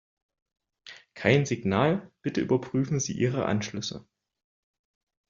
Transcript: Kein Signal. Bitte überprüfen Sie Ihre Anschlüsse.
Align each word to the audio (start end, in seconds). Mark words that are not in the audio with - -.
Kein 1.13 1.45
Signal. 1.45 2.11
Bitte 2.23 2.41
überprüfen 2.41 2.99
Sie 2.99 3.13
Ihre 3.13 3.45
Anschlüsse. 3.45 4.03